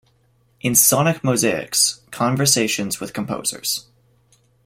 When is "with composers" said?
2.99-3.85